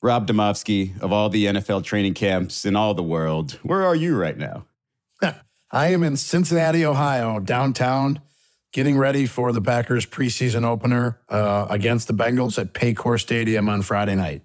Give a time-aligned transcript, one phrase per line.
[0.00, 3.58] Rob Demovsky of all the NFL training camps in all the world.
[3.62, 4.66] Where are you right now?
[5.70, 8.20] I am in Cincinnati, Ohio, downtown,
[8.72, 13.82] getting ready for the Packers preseason opener uh, against the Bengals at Paycor Stadium on
[13.82, 14.42] Friday night.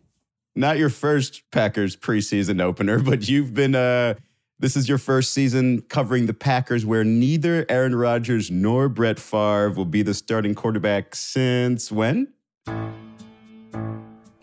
[0.56, 4.16] Not your first Packers preseason opener, but you've been uh
[4.60, 9.72] this is your first season covering the Packers where neither Aaron Rodgers nor Brett Favre
[9.72, 12.32] will be the starting quarterback since when?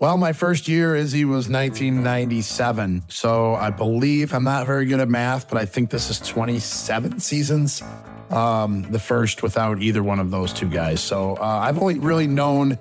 [0.00, 3.02] Well, my first year he was 1997.
[3.08, 7.20] So I believe I'm not very good at math, but I think this is 27
[7.20, 7.82] seasons.
[8.30, 11.02] Um, the first without either one of those two guys.
[11.02, 12.78] So uh, I've only really known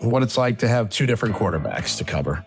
[0.00, 2.44] what it's like to have two different quarterbacks to cover.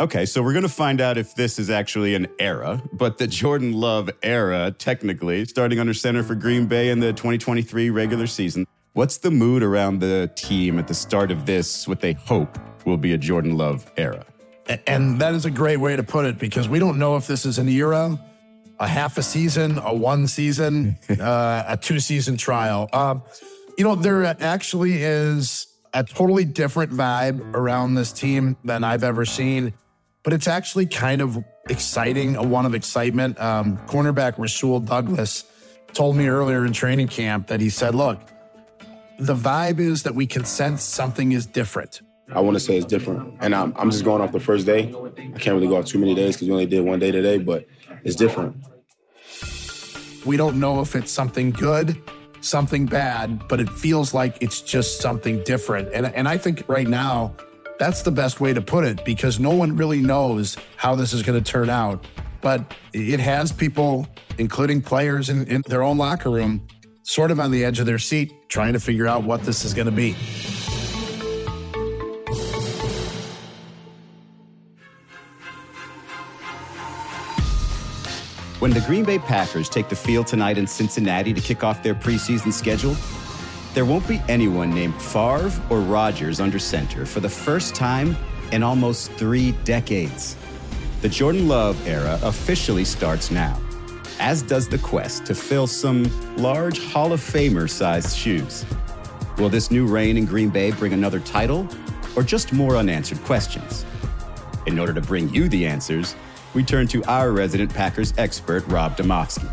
[0.00, 3.26] Okay, so we're going to find out if this is actually an era, but the
[3.26, 8.64] Jordan Love era, technically, starting under center for Green Bay in the 2023 regular season.
[8.94, 12.56] What's the mood around the team at the start of this, what they hope
[12.88, 14.24] will be a Jordan Love era?
[14.86, 17.46] And that is a great way to put it because we don't know if this
[17.46, 18.18] is an era,
[18.78, 22.88] a half a season, a one season, uh, a two season trial.
[22.92, 23.22] Um,
[23.78, 29.24] you know, there actually is a totally different vibe around this team than I've ever
[29.24, 29.72] seen
[30.28, 33.40] but it's actually kind of exciting, a one of excitement.
[33.40, 35.44] Um, cornerback Rasul Douglas
[35.94, 38.20] told me earlier in training camp that he said, look,
[39.18, 42.02] the vibe is that we can sense something is different.
[42.32, 43.34] I want to say it's different.
[43.40, 44.94] And I'm, I'm just going off the first day.
[45.16, 47.38] I can't really go off too many days because we only did one day today,
[47.38, 47.66] but
[48.04, 48.56] it's different.
[50.26, 52.00] We don't know if it's something good,
[52.40, 55.88] something bad, but it feels like it's just something different.
[55.94, 57.34] And, and I think right now,
[57.78, 61.22] that's the best way to put it because no one really knows how this is
[61.22, 62.04] going to turn out.
[62.40, 64.06] But it has people,
[64.36, 66.66] including players in, in their own locker room,
[67.04, 69.74] sort of on the edge of their seat, trying to figure out what this is
[69.74, 70.16] going to be.
[78.58, 81.94] When the Green Bay Packers take the field tonight in Cincinnati to kick off their
[81.94, 82.96] preseason schedule,
[83.72, 88.16] there won't be anyone named Favre or Rodgers under center for the first time
[88.50, 90.34] in almost three decades.
[91.02, 93.60] The Jordan Love era officially starts now,
[94.18, 98.66] as does the quest to fill some large Hall of Famer sized shoes.
[99.36, 101.68] Will this new reign in Green Bay bring another title
[102.16, 103.86] or just more unanswered questions?
[104.66, 106.16] In order to bring you the answers,
[106.58, 109.48] we turn to our resident Packers expert, Rob Demovsky.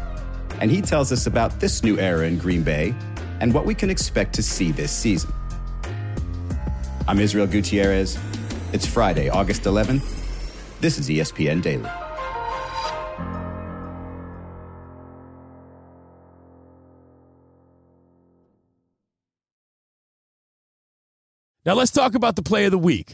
[0.60, 2.96] And he tells us about this new era in Green Bay
[3.40, 5.32] and what we can expect to see this season.
[7.08, 8.18] I'm Israel Gutierrez.
[8.74, 10.02] It's Friday, August 11th.
[10.82, 11.88] This is ESPN Daily.
[21.68, 23.14] Now let's talk about the play of the week.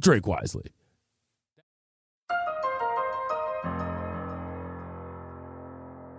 [0.00, 0.72] drink wisely.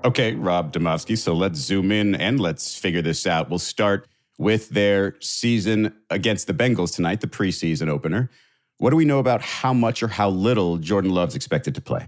[0.03, 1.18] Okay, Rob Demovsky.
[1.18, 3.50] So let's zoom in and let's figure this out.
[3.50, 4.08] We'll start
[4.40, 8.31] with their season against the Bengals tonight, the preseason opener.
[8.78, 12.08] What do we know about how much or how little Jordan Love's expected to play?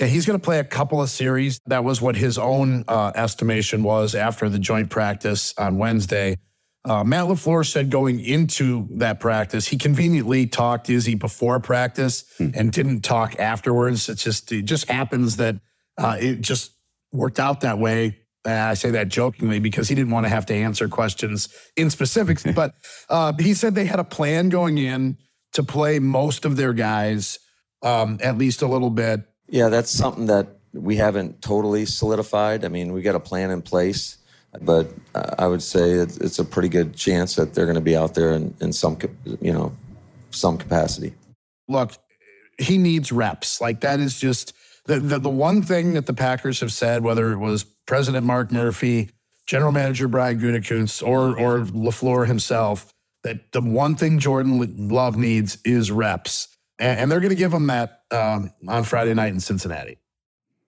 [0.00, 1.60] Yeah, he's going to play a couple of series.
[1.66, 6.38] That was what his own uh, estimation was after the joint practice on Wednesday.
[6.86, 12.50] Uh, Matt LaFleur said going into that practice, he conveniently talked Izzy before practice hmm.
[12.54, 14.08] and didn't talk afterwards.
[14.08, 15.56] It just it just happens that
[15.98, 16.72] uh, it just
[17.12, 18.18] worked out that way.
[18.46, 21.90] Uh, I say that jokingly because he didn't want to have to answer questions in
[21.90, 22.44] specifics.
[22.54, 22.74] but
[23.08, 25.18] uh, he said they had a plan going in
[25.54, 27.40] to play most of their guys,
[27.82, 29.22] um, at least a little bit.
[29.48, 32.64] Yeah, that's something that we haven't totally solidified.
[32.64, 34.18] I mean, we got a plan in place,
[34.60, 38.14] but I would say it's a pretty good chance that they're going to be out
[38.14, 38.98] there in, in some,
[39.40, 39.72] you know,
[40.30, 41.14] some capacity.
[41.68, 41.92] Look,
[42.58, 43.60] he needs reps.
[43.60, 44.52] Like that is just
[44.84, 48.52] the, the, the one thing that the Packers have said, whether it was President Mark
[48.52, 49.10] Murphy,
[49.46, 52.92] General Manager Brian Gutekunst, or or LaFleur himself,
[53.22, 56.48] that the one thing Jordan Love needs is reps,
[56.78, 59.98] and, and they're going to give him that um, on Friday night in Cincinnati.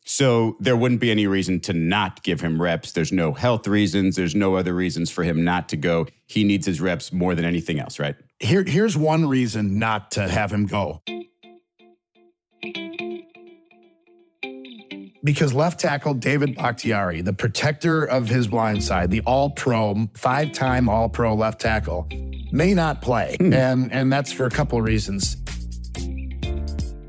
[0.08, 2.93] So there wouldn't be any reason to not give him reps.
[2.93, 4.16] There's no health reasons.
[4.16, 6.06] There's no other reasons for him not to go.
[6.26, 8.16] He needs his reps more than anything else, right?
[8.40, 11.02] Here, here's one reason not to have him go.
[15.22, 20.52] Because left tackle David Bakhtiari, the protector of his blind side, the all pro, five
[20.52, 22.08] time all pro left tackle,
[22.50, 23.37] may not play.
[23.38, 23.52] Hmm.
[23.52, 25.37] And, and that's for a couple of reasons.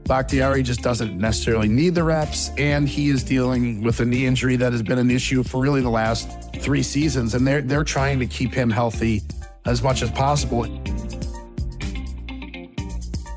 [0.10, 4.56] Bakhtiari just doesn't necessarily need the reps, and he is dealing with a knee injury
[4.56, 7.36] that has been an issue for really the last three seasons.
[7.36, 9.22] And they're, they're trying to keep him healthy
[9.66, 10.64] as much as possible.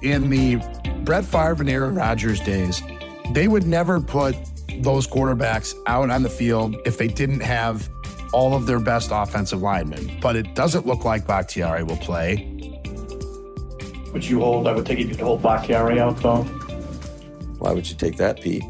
[0.00, 0.56] In the
[1.04, 2.82] Brett Favre and Aaron Rodgers days,
[3.32, 4.34] they would never put
[4.78, 7.86] those quarterbacks out on the field if they didn't have
[8.32, 10.18] all of their best offensive linemen.
[10.22, 12.48] But it doesn't look like Bakhtiari will play.
[14.14, 16.46] Would you hold, I would take it you'd hold Bakhtiari out though?
[17.62, 18.64] Why would you take that, Pete?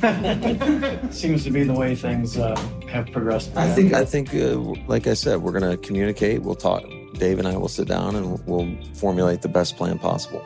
[1.12, 2.56] Seems to be the way things uh,
[2.88, 3.54] have progressed.
[3.54, 4.56] I think I think uh,
[4.86, 6.40] like I said, we're going to communicate.
[6.40, 6.82] We'll talk.
[7.18, 10.42] Dave and I will sit down and we'll formulate the best plan possible.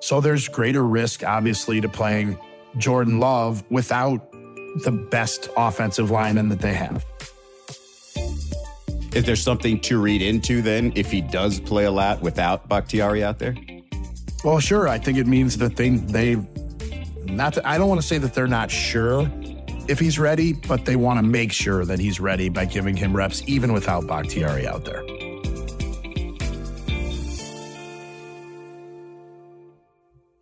[0.00, 2.38] So there's greater risk, obviously, to playing
[2.76, 4.30] Jordan Love without
[4.84, 7.04] the best offensive lineman that they have.
[9.12, 13.24] Is there something to read into then if he does play a lot without Bakhtiari
[13.24, 13.56] out there?
[14.44, 14.88] Well, sure.
[14.88, 16.36] I think it means that they they
[17.24, 17.54] not.
[17.54, 19.30] That, I don't want to say that they're not sure
[19.88, 23.16] if he's ready, but they want to make sure that he's ready by giving him
[23.16, 25.02] reps even without Bakhtiari out there.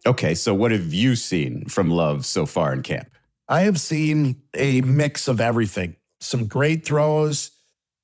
[0.06, 3.10] Okay, so what have you seen from Love so far in camp?
[3.48, 5.96] I have seen a mix of everything.
[6.20, 7.50] Some great throws,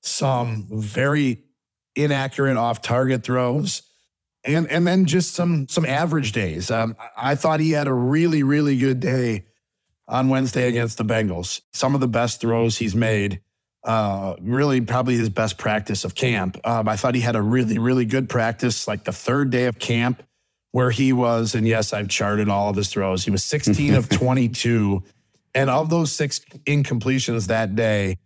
[0.00, 1.44] some very
[1.94, 3.82] inaccurate off target throws,
[4.44, 6.70] and and then just some some average days.
[6.70, 9.46] Um, I thought he had a really really good day
[10.08, 11.60] on Wednesday against the Bengals.
[11.72, 13.40] Some of the best throws he's made.
[13.84, 16.56] Uh, really, probably his best practice of camp.
[16.64, 19.78] Um, I thought he had a really really good practice, like the third day of
[19.78, 20.22] camp,
[20.70, 21.54] where he was.
[21.54, 23.24] And yes, I've charted all of his throws.
[23.24, 25.02] He was 16 of 22,
[25.54, 28.18] and of those six incompletions that day,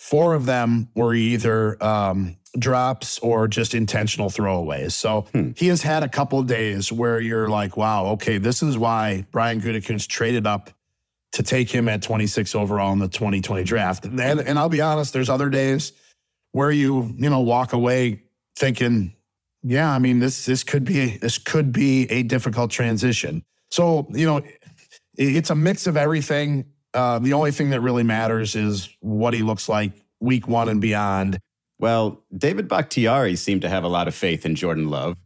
[0.00, 4.92] four of them were either um, drops or just intentional throwaways.
[4.92, 5.50] So hmm.
[5.54, 9.60] he has had a couple days where you're like, wow, okay, this is why Brian
[9.60, 10.70] Gutekunst traded up
[11.32, 14.06] to take him at 26 overall in the 2020 draft.
[14.06, 15.92] And, and I'll be honest, there's other days
[16.52, 18.22] where you, you know, walk away
[18.56, 19.14] thinking,
[19.62, 23.44] yeah, I mean, this this could be this could be a difficult transition.
[23.70, 24.40] So, you know,
[25.14, 26.64] it's a mix of everything.
[26.92, 30.80] Uh, the only thing that really matters is what he looks like week one and
[30.80, 31.38] beyond.
[31.78, 35.16] Well, David Bakhtiari seemed to have a lot of faith in Jordan Love.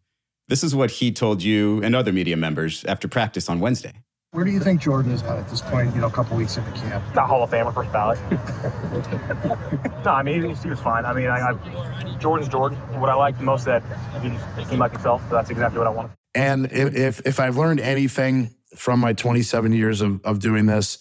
[0.49, 3.93] This is what he told you and other media members after practice on Wednesday.
[4.33, 6.57] Where do you think Jordan is at at this point, you know, a couple weeks
[6.57, 7.05] into camp?
[7.15, 8.19] Not Hall of Famer, first ballot.
[10.05, 11.05] no, I mean, he, he was fine.
[11.05, 12.77] I mean, I, I, Jordan's Jordan.
[13.01, 13.85] What I like most that
[14.23, 15.23] he seemed like himself.
[15.29, 16.11] So that's exactly what I want.
[16.35, 20.99] And if, if I've learned anything from my 27 years of, of doing this,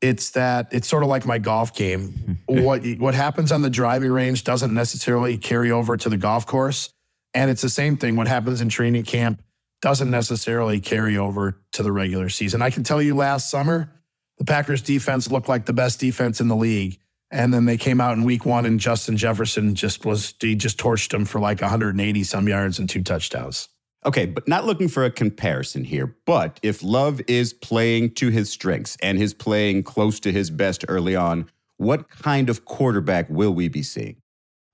[0.00, 2.38] it's that it's sort of like my golf game.
[2.48, 2.62] Hmm.
[2.62, 6.90] what what happens on the driving range doesn't necessarily carry over to the golf course,
[7.34, 8.16] and it's the same thing.
[8.16, 9.42] What happens in training camp
[9.82, 12.62] doesn't necessarily carry over to the regular season.
[12.62, 13.92] I can tell you, last summer
[14.38, 16.98] the Packers defense looked like the best defense in the league,
[17.30, 20.78] and then they came out in Week One, and Justin Jefferson just was he just
[20.78, 23.68] torched them for like 180 some yards and two touchdowns.
[24.04, 26.16] Okay, but not looking for a comparison here.
[26.24, 30.84] But if Love is playing to his strengths and his playing close to his best
[30.88, 34.16] early on, what kind of quarterback will we be seeing?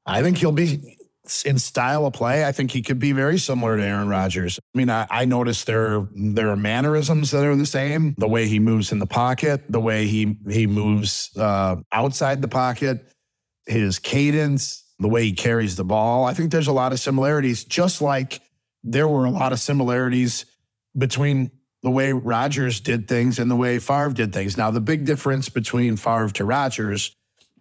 [0.04, 0.96] I think he'll be
[1.44, 2.44] in style of play.
[2.44, 4.60] I think he could be very similar to Aaron Rodgers.
[4.74, 8.14] I mean, I, I noticed there there are mannerisms that are the same.
[8.18, 12.48] The way he moves in the pocket, the way he he moves uh, outside the
[12.48, 13.12] pocket,
[13.66, 16.24] his cadence, the way he carries the ball.
[16.24, 17.64] I think there's a lot of similarities.
[17.64, 18.40] Just like
[18.86, 20.46] there were a lot of similarities
[20.96, 21.50] between
[21.82, 24.56] the way Rodgers did things and the way Favre did things.
[24.56, 27.14] Now, the big difference between Favre to Rodgers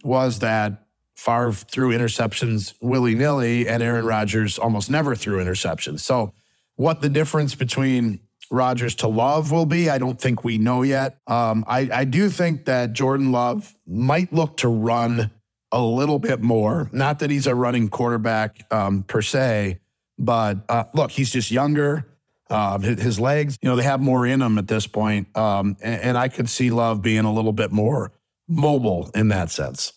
[0.03, 6.01] was that Favre threw interceptions willy nilly and Aaron Rodgers almost never threw interceptions.
[6.01, 6.33] So,
[6.75, 8.19] what the difference between
[8.51, 11.17] Rodgers to Love will be, I don't think we know yet.
[11.25, 15.31] Um, I, I do think that Jordan Love might look to run
[15.71, 16.89] a little bit more.
[16.91, 19.79] Not that he's a running quarterback um, per se,
[20.17, 22.07] but uh, look, he's just younger.
[22.49, 25.35] Um, his, legs, you know, they have more in them at this point.
[25.35, 28.11] Um, and, and I could see Love being a little bit more
[28.47, 29.93] mobile in that sense.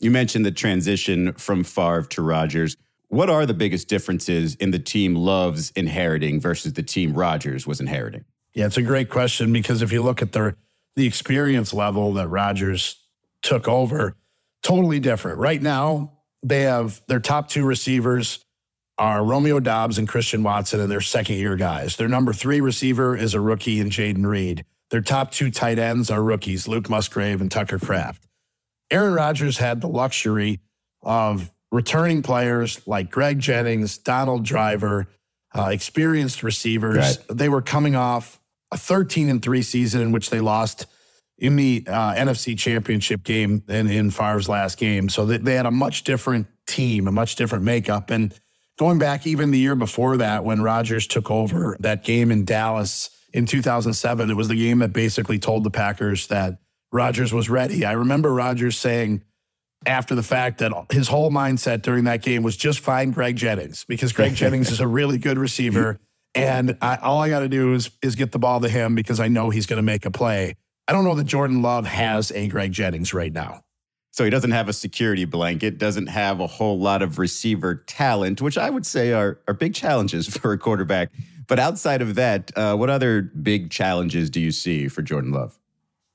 [0.00, 2.76] You mentioned the transition from Favre to Rodgers.
[3.08, 7.80] What are the biggest differences in the team Love's inheriting versus the team Rodgers was
[7.80, 8.24] inheriting?
[8.54, 10.56] Yeah, it's a great question because if you look at the
[10.96, 12.96] the experience level that Rodgers
[13.42, 14.16] took over,
[14.62, 15.38] totally different.
[15.38, 16.12] Right now,
[16.42, 18.45] they have their top two receivers
[18.98, 21.96] are Romeo Doubs and Christian Watson, and they're second year guys.
[21.96, 24.64] Their number three receiver is a rookie in Jayden Reed.
[24.90, 28.26] Their top two tight ends are rookies, Luke Musgrave and Tucker Kraft.
[28.90, 30.60] Aaron Rodgers had the luxury
[31.02, 35.08] of returning players like Greg Jennings, Donald Driver,
[35.54, 36.96] uh, experienced receivers.
[36.96, 37.36] Right.
[37.36, 38.40] They were coming off
[38.72, 40.86] a 13 and 3 season in which they lost
[41.38, 45.08] in the uh, NFC championship game and in Favre's last game.
[45.08, 48.10] So they, they had a much different team, a much different makeup.
[48.10, 48.34] And
[48.78, 53.10] going back even the year before that, when Rodgers took over that game in Dallas
[53.32, 56.58] in 2007, it was the game that basically told the Packers that
[56.92, 57.84] Rodgers was ready.
[57.84, 59.22] I remember Rodgers saying
[59.84, 63.84] after the fact that his whole mindset during that game was just find Greg Jennings
[63.84, 65.98] because Greg Jennings is a really good receiver.
[66.34, 69.20] And I, all I got to do is, is get the ball to him because
[69.20, 70.54] I know he's going to make a play.
[70.88, 73.62] I don't know that Jordan Love has a Greg Jennings right now.
[74.16, 78.40] So he doesn't have a security blanket, doesn't have a whole lot of receiver talent,
[78.40, 81.10] which I would say are, are big challenges for a quarterback.
[81.46, 85.58] But outside of that, uh, what other big challenges do you see for Jordan Love?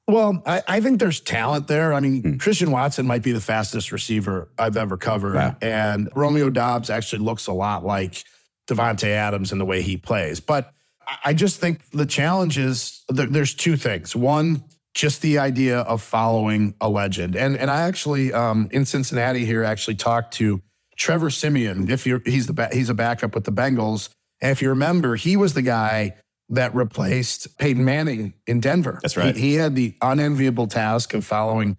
[0.07, 1.93] Well, I, I think there's talent there.
[1.93, 5.35] I mean, Christian Watson might be the fastest receiver I've ever covered.
[5.35, 5.55] Wow.
[5.61, 8.23] And Romeo Doubs actually looks a lot like
[8.67, 10.39] Davante Adams in the way he plays.
[10.39, 10.73] But
[11.07, 14.15] I- I just think the challenge is there, there's two things.
[14.15, 17.35] One, just the idea of following a legend.
[17.35, 20.61] And and I actually um, in Cincinnati here actually talked to
[20.97, 21.89] Trevor Siemian.
[21.89, 24.09] If you're he's the he's a backup with the Bengals.
[24.41, 26.15] And if you remember, he was the guy
[26.49, 28.99] that replaced Peyton Manning in Denver.
[29.01, 29.35] That's right.
[29.35, 31.77] He, he had the unenviable task of following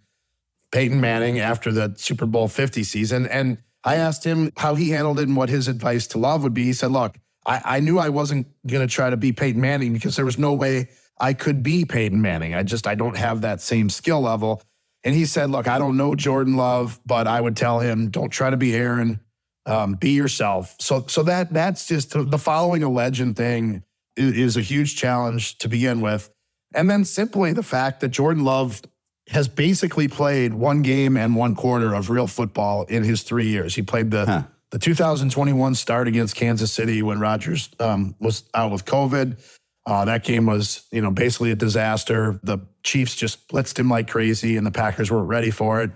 [0.73, 3.27] Peyton Manning after the Super Bowl 50 season.
[3.27, 6.55] And I asked him how he handled it and what his advice to Love would
[6.55, 6.65] be.
[6.65, 9.93] He said, Look, I, I knew I wasn't going to try to be Peyton Manning
[9.93, 10.89] because there was no way
[11.23, 12.55] I could be Peyton Manning.
[12.55, 14.61] I just, I don't have that same skill level.
[15.05, 18.31] And he said, Look, I don't know Jordan Love, but I would tell him, don't
[18.31, 19.21] try to be Aaron.
[19.65, 20.75] Um, be yourself.
[20.81, 23.85] So, so that that's just the following a legend thing
[24.17, 26.29] is a huge challenge to begin with.
[26.75, 28.83] And then simply the fact that Jordan Love
[29.29, 33.77] has basically played one game and one quarter of real football in his three years.
[33.77, 34.43] He played the Huh.
[34.73, 39.37] the 2021 start against Kansas City when Rodgers um, was out with COVID.
[39.85, 42.39] Uh, that game was, you know, basically a disaster.
[42.43, 45.91] The Chiefs just blitzed him like crazy, and the Packers weren't ready for it.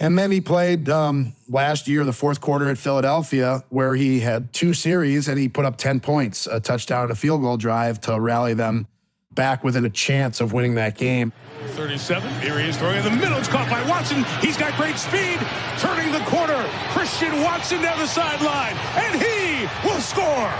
[0.00, 4.52] And then he played um, last year, the fourth quarter at Philadelphia, where he had
[4.52, 8.00] two series and he put up 10 points, a touchdown, and a field goal drive
[8.02, 8.88] to rally them
[9.30, 11.32] back within a chance of winning that game.
[11.68, 12.28] 37.
[12.40, 13.38] Here he is throwing in the middle.
[13.38, 14.24] It's caught by Watson.
[14.40, 15.38] He's got great speed.
[15.78, 16.68] Turning the corner.
[16.90, 18.76] Christian Watson down the sideline.
[18.96, 20.50] And he will score.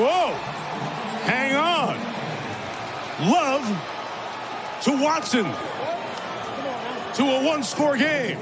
[0.00, 0.53] Whoa.
[1.24, 1.96] Hang on.
[3.30, 3.64] Love
[4.82, 5.44] to Watson.
[7.14, 8.38] To a one score game.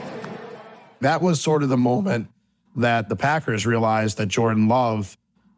[1.01, 2.29] that was sort of the moment
[2.77, 5.17] that the Packers realized that Jordan Love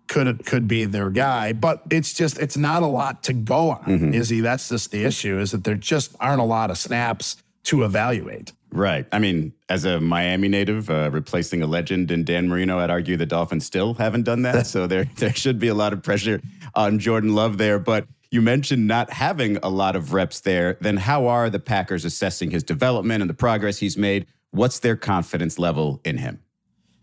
[0.08, 1.52] could could be their guy.
[1.52, 4.14] But it's just it's not a lot to go on, mm-hmm.
[4.14, 4.40] is he?
[4.40, 8.52] That's just the issue, is that there just aren't a lot of snaps to evaluate.
[8.70, 9.06] Right.
[9.12, 13.16] I mean, as a Miami native, uh, replacing a legend in Dan Marino, I'd argue
[13.16, 14.66] the Dolphins still haven't done that.
[14.66, 16.40] so there, there should be a lot of pressure
[16.74, 17.78] on Jordan Love there.
[17.78, 20.76] But you mentioned not having a lot of reps there.
[20.80, 24.26] Then how are the Packers assessing his development and the progress he's made?
[24.50, 26.40] What's their confidence level in him?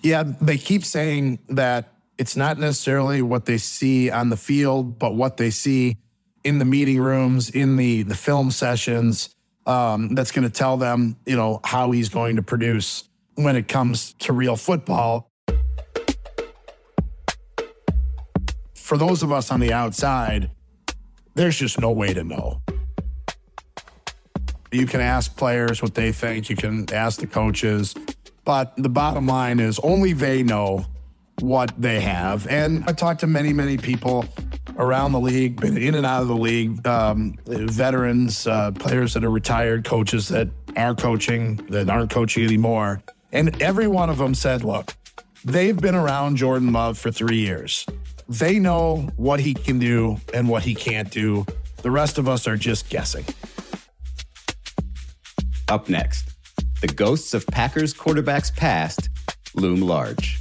[0.02, 5.16] Yeah, they keep saying that it's not necessarily what they see on the field, but
[5.16, 5.98] what they see
[6.44, 9.34] in the meeting rooms, in the the film sessions.
[9.66, 13.68] Um, that's going to tell them, you know, how he's going to produce when it
[13.68, 15.32] comes to real football.
[18.74, 20.52] For those of us on the outside,
[21.36, 22.62] there's just no way to know.
[24.72, 27.94] You can ask players what they think, you can ask the coaches,
[28.44, 30.86] but the bottom line is only they know
[31.40, 32.48] what they have.
[32.48, 34.26] And I talked to many, many people
[34.78, 39.24] around the league, been in and out of the league, um, veterans, uh, players that
[39.24, 43.02] are retired, coaches that are coaching, that aren't coaching anymore.
[43.32, 44.94] And every one of them said, look,
[45.46, 47.86] they've been around Jordan Love for three years.
[48.28, 51.46] They know what he can do and what he can't do.
[51.82, 53.26] The rest of us are just guessing.
[55.68, 56.30] Up next,
[56.82, 59.10] the ghosts of Packers quarterbacks past
[59.56, 60.41] loom large.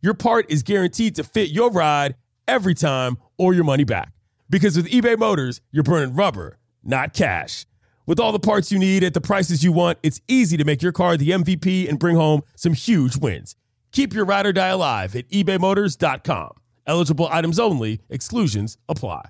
[0.00, 2.16] your part is guaranteed to fit your ride
[2.48, 4.12] every time or your money back.
[4.48, 7.66] Because with eBay Motors, you're burning rubber, not cash.
[8.06, 10.82] With all the parts you need at the prices you want, it's easy to make
[10.82, 13.54] your car the MVP and bring home some huge wins.
[13.92, 16.50] Keep your ride or die alive at ebaymotors.com.
[16.86, 19.28] Eligible items only, exclusions apply.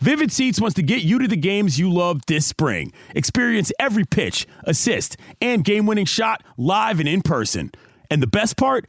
[0.00, 2.90] Vivid Seats wants to get you to the games you love this spring.
[3.14, 7.70] Experience every pitch, assist, and game winning shot live and in person.
[8.10, 8.88] And the best part?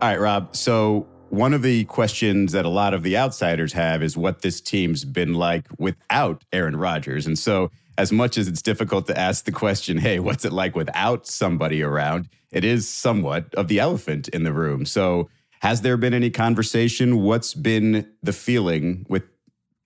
[0.00, 0.54] All right, Rob.
[0.54, 4.60] So, one of the questions that a lot of the outsiders have is what this
[4.60, 7.26] team's been like without Aaron Rodgers.
[7.26, 10.76] And so, as much as it's difficult to ask the question, hey, what's it like
[10.76, 12.28] without somebody around?
[12.52, 14.86] It is somewhat of the elephant in the room.
[14.86, 15.28] So,
[15.62, 17.20] has there been any conversation?
[17.24, 19.24] What's been the feeling with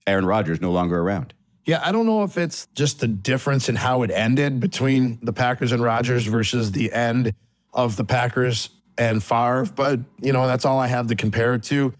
[0.05, 1.33] Aaron Rodgers no longer around?
[1.65, 5.33] Yeah, I don't know if it's just the difference in how it ended between the
[5.33, 7.33] Packers and Rodgers versus the end
[7.73, 11.63] of the Packers and Favre, but you know, that's all I have to compare it
[11.63, 11.93] to.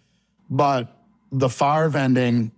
[0.50, 0.96] But
[1.32, 2.52] the Favre ending,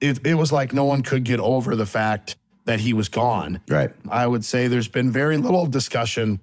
[0.00, 3.60] it, it was like no one could get over the fact that he was gone.
[3.68, 3.90] Right.
[4.08, 6.40] I would say there's been very little discussion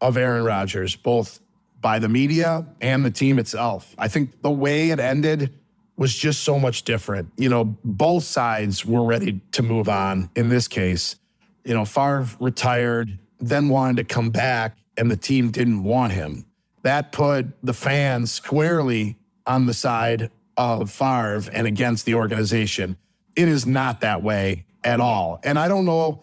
[0.00, 1.40] of Aaron Rodgers, both
[1.80, 3.94] by the media and the team itself.
[3.98, 5.52] I think the way it ended
[5.96, 7.30] was just so much different.
[7.36, 11.16] You know, both sides were ready to move on in this case.
[11.64, 16.46] You know, Favre retired, then wanted to come back, and the team didn't want him.
[16.84, 19.16] That put the fans squarely
[19.46, 22.98] on the side of Favre and against the organization.
[23.34, 25.40] It is not that way at all.
[25.42, 26.20] And I don't know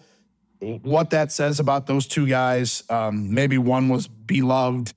[0.60, 2.84] what that says about those two guys.
[2.90, 4.94] Um, maybe one was beloved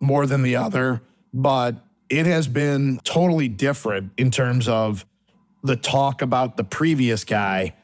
[0.00, 1.00] more than the other,
[1.32, 1.76] but
[2.10, 5.06] it has been totally different in terms of
[5.62, 7.74] the talk about the previous guy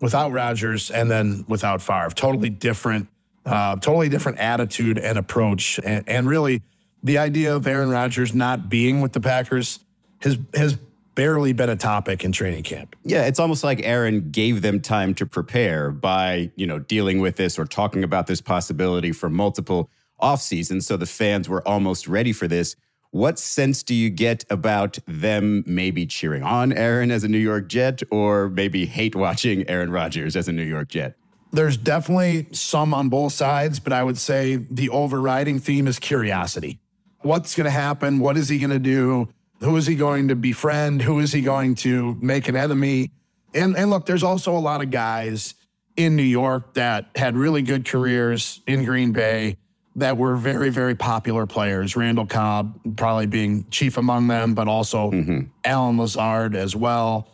[0.00, 2.10] without Rodgers and then without Favre.
[2.10, 3.08] Totally different,
[3.46, 5.78] uh, totally different attitude and approach.
[5.84, 6.62] And, and really,
[7.02, 9.80] the idea of Aaron Rodgers not being with the Packers
[10.20, 10.76] has has
[11.14, 12.96] barely been a topic in training camp.
[13.04, 17.36] Yeah, it's almost like Aaron gave them time to prepare by, you know, dealing with
[17.36, 20.86] this or talking about this possibility for multiple off seasons.
[20.86, 22.76] So the fans were almost ready for this.
[23.10, 27.68] What sense do you get about them maybe cheering on Aaron as a New York
[27.68, 31.16] Jet or maybe hate watching Aaron Rodgers as a New York Jet?
[31.52, 36.78] There's definitely some on both sides, but I would say the overriding theme is curiosity.
[37.22, 38.18] What's going to happen?
[38.18, 39.28] What is he going to do?
[39.60, 41.02] Who is he going to befriend?
[41.02, 43.10] Who is he going to make an enemy?
[43.52, 45.54] And and look, there's also a lot of guys
[45.96, 49.56] in New York that had really good careers in Green Bay
[49.96, 51.96] that were very, very popular players.
[51.96, 55.40] Randall Cobb probably being chief among them, but also mm-hmm.
[55.64, 57.28] Allen Lazard as well.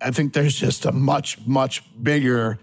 [0.00, 2.58] I think there's just a much, much bigger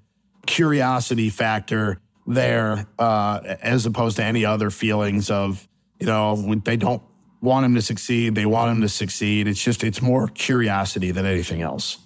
[0.45, 5.67] curiosity factor there uh, as opposed to any other feelings of,
[5.99, 7.01] you know, they don't
[7.41, 8.35] want him to succeed.
[8.35, 9.47] They want him to succeed.
[9.47, 11.97] It's just, it's more curiosity than anything else.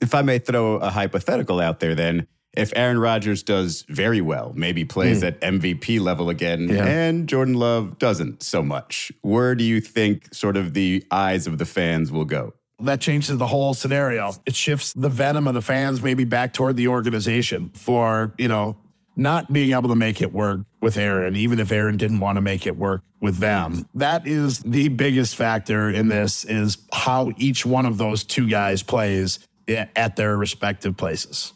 [0.00, 4.52] If I may throw a hypothetical out there, then if Aaron Rodgers does very well,
[4.56, 5.28] maybe plays mm.
[5.28, 6.86] at MVP level again, yeah.
[6.86, 11.58] and Jordan Love doesn't so much, where do you think sort of the eyes of
[11.58, 12.54] the fans will go?
[12.80, 14.32] That changes the whole scenario.
[14.46, 18.76] It shifts the venom of the fans maybe back toward the organization for, you know,
[19.18, 22.40] not being able to make it work with Aaron, even if Aaron didn't want to
[22.40, 23.88] make it work with them.
[23.94, 28.82] That is the biggest factor in this is how each one of those two guys
[28.82, 31.52] plays at their respective places.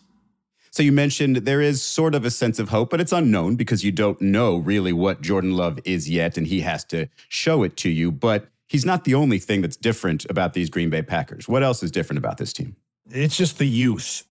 [0.72, 3.84] So you mentioned there is sort of a sense of hope, but it's unknown because
[3.84, 7.76] you don't know really what Jordan Love is yet, and he has to show it
[7.78, 8.10] to you.
[8.10, 11.46] But he's not the only thing that's different about these Green Bay Packers.
[11.46, 12.74] What else is different about this team?
[13.10, 14.24] It's just the youth.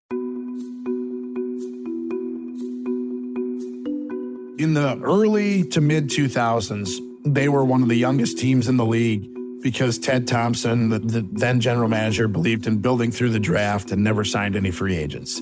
[4.61, 6.91] In the early to mid 2000s,
[7.25, 9.27] they were one of the youngest teams in the league
[9.63, 14.03] because Ted Thompson, the, the, then general manager, believed in building through the draft and
[14.03, 15.41] never signed any free agents.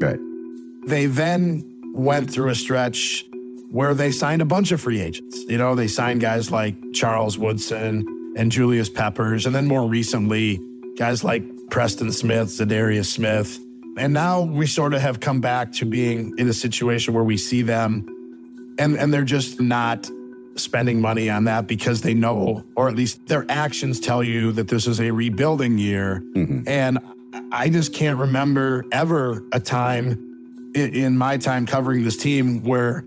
[0.00, 0.18] Right.
[0.88, 1.62] They then
[1.94, 3.24] went through a stretch
[3.70, 5.44] where they signed a bunch of free agents.
[5.44, 10.60] You know, they signed guys like Charles Woodson and Julius Peppers, and then more recently,
[10.96, 13.56] guys like Preston Smith, Za'Darius Smith.
[13.96, 17.36] And now we sort of have come back to being in a situation where we
[17.36, 18.16] see them
[18.78, 20.08] And, and they're just not
[20.56, 24.68] spending money on that because they know, or at least their actions tell you that
[24.68, 26.22] this is a rebuilding year.
[26.34, 26.68] Mm-hmm.
[26.68, 26.98] And
[27.52, 33.04] I just can't remember ever a time in, in my time covering this team where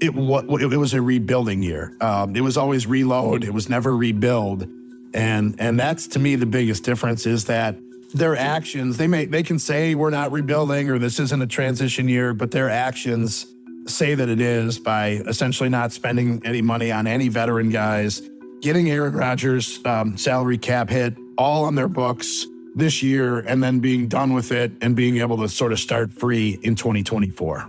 [0.00, 1.96] it, it was a rebuilding year.
[2.00, 3.44] Um, it was always reload.
[3.44, 4.68] It was never rebuild.
[5.14, 7.76] And, and that's to me the biggest difference is that
[8.14, 12.08] their actions, they may, they can say we're not rebuilding or this isn't a transition
[12.08, 13.46] year, but their actions
[13.86, 18.22] say that it is by essentially not spending any money on any veteran guys,
[18.60, 23.80] getting Aaron Rodgers um, salary cap hit all on their books this year, and then
[23.80, 27.68] being done with it and being able to sort of start free in 2024.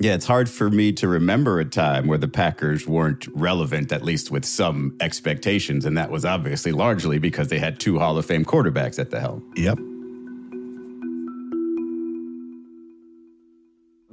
[0.00, 4.02] Yeah, it's hard for me to remember a time where the Packers weren't relevant, at
[4.02, 5.84] least with some expectations.
[5.84, 9.20] And that was obviously largely because they had two Hall of Fame quarterbacks at the
[9.20, 9.48] helm.
[9.54, 9.78] Yep.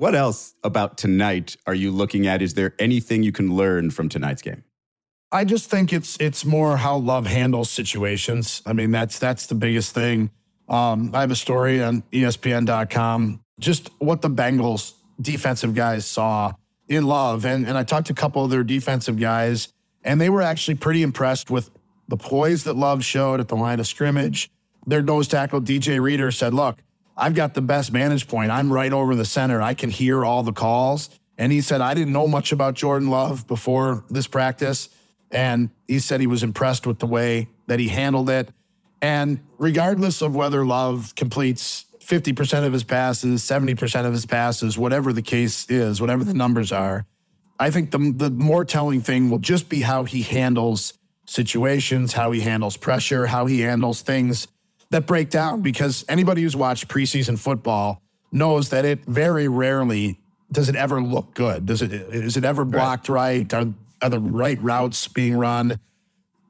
[0.01, 2.41] What else about tonight are you looking at?
[2.41, 4.63] Is there anything you can learn from tonight's game?
[5.31, 8.63] I just think it's it's more how Love handles situations.
[8.65, 10.31] I mean, that's that's the biggest thing.
[10.67, 16.53] Um, I have a story on ESPN.com, just what the Bengals defensive guys saw
[16.87, 19.67] in Love, and and I talked to a couple of their defensive guys,
[20.03, 21.69] and they were actually pretty impressed with
[22.07, 24.49] the poise that Love showed at the line of scrimmage.
[24.87, 26.79] Their nose tackle DJ Reader said, "Look,
[27.17, 28.52] I've got the best vantage point.
[28.52, 29.62] I'm right over the center.
[29.62, 31.10] I can hear all the calls.
[31.38, 34.89] And he said, I didn't know much about Jordan Love before this practice.
[35.32, 38.50] And he said he was impressed with the way that he handled it.
[39.02, 45.13] And regardless of whether Love completes 50% of his passes, 70% of his passes, whatever
[45.13, 47.06] the case is, whatever the numbers are,
[47.60, 50.93] I think the, the more telling thing will just be how he handles
[51.26, 54.47] situations, how he handles pressure, how he handles things
[54.91, 58.01] that break down because anybody who's watched preseason football
[58.32, 60.19] knows that it very rarely
[60.51, 61.65] does it ever look good.
[61.65, 63.51] Does it is it ever blocked right?
[63.51, 63.54] right?
[63.54, 65.80] Are, are the right routes being run?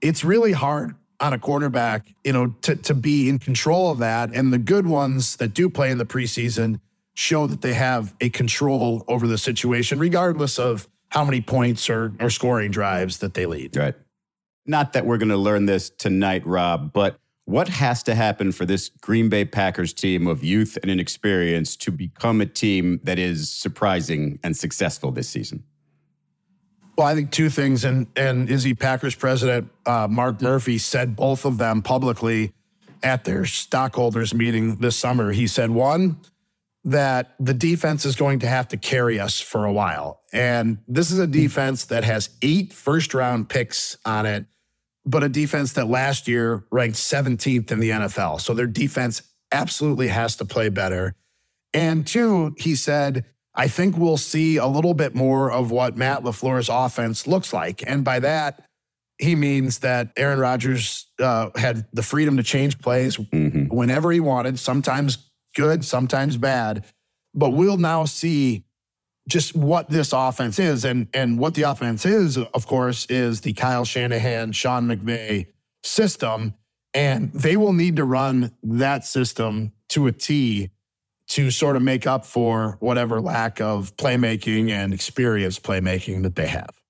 [0.02, 4.34] It's really hard on a quarterback, you know, to, to be in control of that.
[4.34, 6.80] And the good ones that do play in the preseason
[7.14, 12.14] show that they have a control over the situation, regardless of how many points or,
[12.20, 13.76] or scoring drives that they lead.
[13.76, 13.94] Right.
[14.66, 18.66] Not that we're going to learn this tonight, Rob, but what has to happen for
[18.66, 23.52] this Green Bay Packers team of youth and inexperience to become a team that is
[23.52, 25.64] surprising and successful this season?
[26.98, 31.46] Well, I think two things, and and Izzy Packers president uh, Mark Murphy said both
[31.46, 32.54] of them publicly
[33.02, 35.32] at their stockholders meeting this summer.
[35.32, 36.18] He said one
[36.84, 41.12] that the defense is going to have to carry us for a while, and this
[41.12, 44.46] is a defense that has eight first round picks on it
[45.06, 48.42] but a defense that last year ranked 17th in the NFL.
[48.42, 51.16] So their defense absolutely has to play better.
[51.74, 56.24] And two, he said, I think we'll see a little bit more of what Matt
[56.24, 57.84] LaFleur's offense looks like.
[57.86, 58.64] And by that,
[59.18, 63.66] he means that Aaron Rodgers uh, had the freedom to change plays mm-hmm.
[63.66, 66.86] whenever he wanted, sometimes good, sometimes bad.
[67.34, 68.66] But we'll now see
[69.32, 70.86] just what this offense is.
[70.86, 75.48] And, and what the offense is, of course, is the Kyle Shanahan, Sean McVay
[75.84, 76.54] system.
[76.94, 80.72] And they will need to run that system to a T
[81.30, 86.48] to sort of make up for whatever lack of playmaking and experience playmaking that they
[86.48, 86.81] have.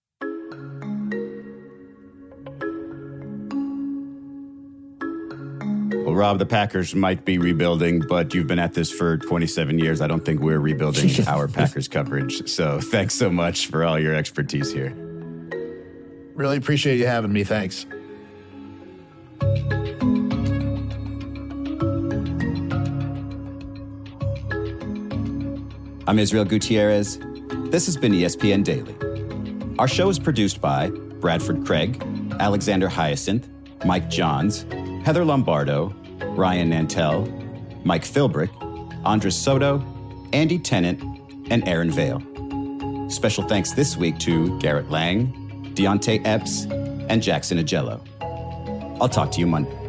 [6.11, 10.01] Well, Rob, the Packers might be rebuilding, but you've been at this for 27 years.
[10.01, 12.49] I don't think we're rebuilding our Packers coverage.
[12.49, 14.93] So thanks so much for all your expertise here.
[16.33, 17.45] Really appreciate you having me.
[17.45, 17.85] Thanks.
[26.05, 27.19] I'm Israel Gutierrez.
[27.69, 28.97] This has been ESPN Daily.
[29.79, 32.03] Our show is produced by Bradford Craig,
[32.41, 33.47] Alexander Hyacinth,
[33.85, 34.65] Mike Johns,
[35.05, 35.95] Heather Lombardo,
[36.37, 38.49] Ryan Nantel, Mike Philbrick,
[39.05, 39.83] Andres Soto,
[40.33, 41.01] Andy Tennant,
[41.49, 42.21] and Aaron Vale.
[43.09, 45.33] Special thanks this week to Garrett Lang,
[45.75, 46.65] Deontay Epps,
[47.09, 48.01] and Jackson Agello.
[49.01, 49.80] I'll talk to you Monday.